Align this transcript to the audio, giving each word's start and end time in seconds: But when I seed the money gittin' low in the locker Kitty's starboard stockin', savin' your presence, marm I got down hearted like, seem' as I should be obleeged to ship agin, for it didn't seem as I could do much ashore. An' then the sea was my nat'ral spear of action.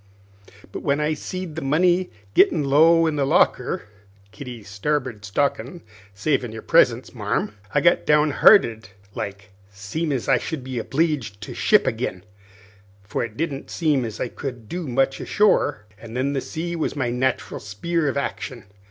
But 0.71 0.81
when 0.81 0.99
I 0.99 1.13
seed 1.13 1.55
the 1.55 1.61
money 1.61 2.09
gittin' 2.33 2.63
low 2.63 3.05
in 3.05 3.17
the 3.17 3.23
locker 3.23 3.83
Kitty's 4.31 4.67
starboard 4.67 5.23
stockin', 5.25 5.83
savin' 6.15 6.51
your 6.51 6.63
presence, 6.63 7.13
marm 7.13 7.53
I 7.71 7.81
got 7.81 8.03
down 8.07 8.31
hearted 8.31 8.89
like, 9.13 9.51
seem' 9.69 10.11
as 10.11 10.27
I 10.27 10.39
should 10.39 10.63
be 10.63 10.79
obleeged 10.79 11.39
to 11.41 11.53
ship 11.53 11.87
agin, 11.87 12.23
for 13.03 13.23
it 13.23 13.37
didn't 13.37 13.69
seem 13.69 14.03
as 14.03 14.19
I 14.19 14.27
could 14.27 14.67
do 14.67 14.87
much 14.87 15.19
ashore. 15.21 15.85
An' 15.99 16.15
then 16.15 16.33
the 16.33 16.41
sea 16.41 16.75
was 16.75 16.95
my 16.95 17.11
nat'ral 17.11 17.59
spear 17.59 18.07
of 18.07 18.17
action. 18.17 18.63